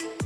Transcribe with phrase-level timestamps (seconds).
[0.00, 0.21] you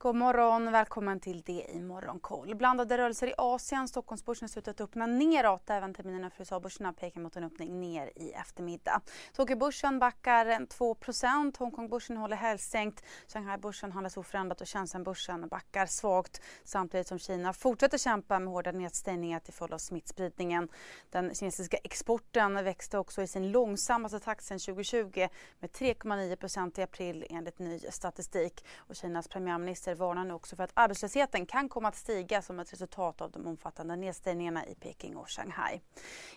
[0.00, 2.54] God morgon, välkommen till det i Morgonkoll.
[2.54, 3.88] Blandade rörelser i Asien.
[3.88, 5.70] Stockholmsbörsen ser ut att öppna neråt.
[5.70, 9.00] Även terminerna för USA-börserna pekar mot en öppning ner i eftermiddag.
[9.32, 13.04] Tokyobörsen backar 2% Hongkongbörsen håller hälsänkt.
[13.28, 19.40] Shanghaibörsen handlas oförändrat och Shenzhenbörsen backar svagt samtidigt som Kina fortsätter kämpa med hårda nedstängningar
[19.40, 20.68] till följd av smittspridningen.
[21.10, 27.26] Den kinesiska exporten växte också i sin långsammaste takt sedan 2020 med 3,9% i april
[27.30, 28.64] enligt ny statistik.
[28.76, 32.60] Och Kinas premiärminister Minister varnar nu också för att arbetslösheten kan komma att stiga som
[32.60, 35.80] ett resultat av de omfattande nedstängningarna i Peking och Shanghai.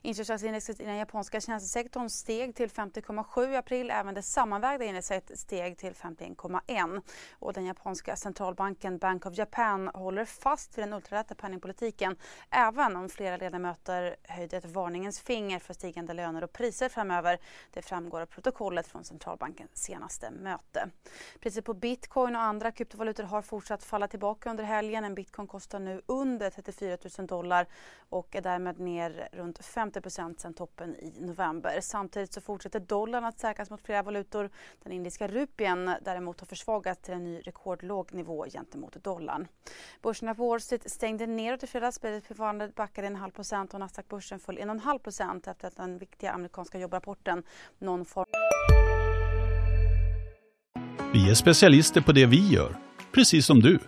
[0.02, 3.92] Inköpsindexet i den japanska tjänstesektorn steg till 50,7 i april.
[3.92, 7.02] Även det sammanvägda indexet steg till 51,1.
[7.40, 12.16] Och den japanska centralbanken Bank of Japan håller fast vid den ultralätta penningpolitiken
[12.50, 17.40] även om flera ledamöter höjde ett varningens finger för stigande löner och priser framöver.
[17.72, 20.90] Det framgår av protokollet från centralbankens senaste möte.
[21.40, 25.04] Priset på bitcoin och andra kryptovalutor har har fortsatt falla tillbaka under helgen.
[25.04, 27.68] En bitcoin kostar nu under 34 000 dollar
[28.10, 31.80] och är därmed ner runt 50 sen toppen i november.
[31.82, 34.50] Samtidigt så fortsätter dollarn att säkras mot flera valutor.
[34.84, 39.48] Den indiska rupien däremot har försvagats till en ny rekordlåg nivå gentemot dollarn.
[40.02, 42.00] Börserna på Wall Street stängde neråt i fredags.
[42.28, 45.76] Fortfarande backade en halv procent och Nasdaq-börsen föll en och en halv procent efter att
[45.76, 47.44] den viktiga amerikanska jobbrapporten
[47.80, 48.26] någon form
[51.14, 53.80] vi är specialister på det vi gör precis som du.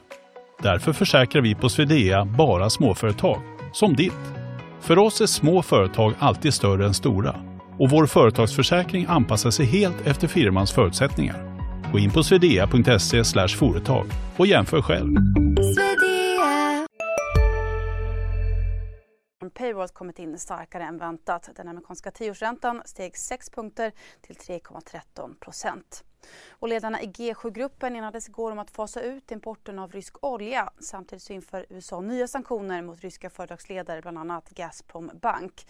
[0.62, 3.42] Därför försäkrar vi på Swedea bara småföretag,
[3.74, 4.24] som ditt.
[4.82, 7.36] För oss är små företag alltid större än stora
[7.80, 11.54] och vår företagsförsäkring anpassar sig helt efter firmans förutsättningar.
[11.92, 14.06] Gå in på swedea.se företag
[14.38, 15.16] och jämför själv.
[19.54, 21.50] Payroll kommit in starkare än väntat.
[21.56, 26.04] Den amerikanska tioårsräntan steg 6 punkter till 3,13 procent.
[26.50, 30.70] Och ledarna i G7-gruppen enades igår om att fasa ut importen av rysk olja.
[30.80, 35.68] Samtidigt så inför USA nya sanktioner mot ryska företagsledare, bland annat Gazprom Bank.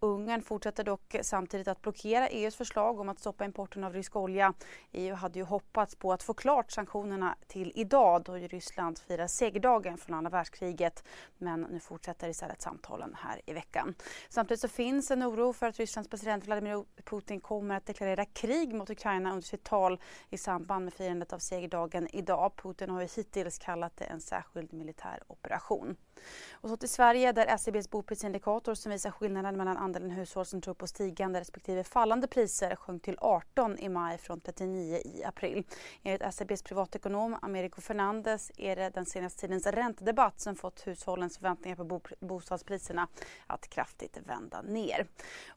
[0.00, 4.54] Ungern fortsätter dock samtidigt att blockera EUs förslag om att stoppa importen av rysk olja.
[4.92, 9.26] EU hade ju hoppats på att få klart sanktionerna till idag då ju Ryssland firar
[9.26, 11.04] segerdagen från andra världskriget.
[11.38, 13.94] Men nu fortsätter istället samtalen här i veckan.
[14.28, 18.74] Samtidigt så finns en oro för att Rysslands president Vladimir Putin kommer att deklarera krig
[18.74, 20.00] mot Ukraina under sitt tal tal
[20.30, 22.52] i samband med firandet av segerdagen idag.
[22.56, 25.96] Putin har ju hittills kallat det en särskild militär operation.
[26.52, 30.74] Och så till Sverige där SCBs boprisindikator som visar skillnaden mellan andelen hushåll som tror
[30.74, 35.64] på stigande respektive fallande priser sjönk till 18 i maj från 39 i april.
[36.02, 41.76] Enligt SCBs privatekonom Americo Fernandez är det den senaste tidens räntedebatt som fått hushållens förväntningar
[41.76, 43.08] på bo bostadspriserna
[43.46, 45.06] att kraftigt vända ner.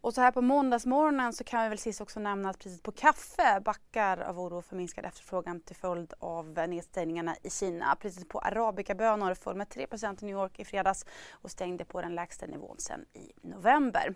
[0.01, 2.91] Och så här på måndagsmorgonen så kan vi väl sist också nämna att priset på
[2.91, 7.95] kaffe backar av oro för minskad efterfrågan till följd av nedstängningarna i Kina.
[7.95, 12.15] Priset på arabikabönor föll med 3% i New York i fredags och stängde på den
[12.15, 14.15] lägsta nivån sen i november.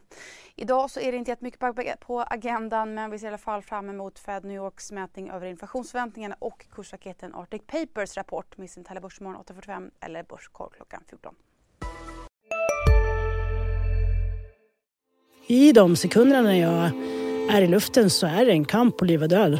[0.55, 1.59] Idag så är det inte jättemycket
[1.99, 5.47] på agendan men vi ser i alla fall fram emot Fed New Yorks mätning över
[5.47, 8.57] inflationsförväntningarna och kursraketen Arctic Papers rapport.
[8.57, 11.35] Missa inte heller Börsmorgon 8.45 eller Börskoll klockan 14.
[15.47, 16.91] I de sekunderna när jag
[17.49, 19.59] är i luften så är det en kamp på liv och död.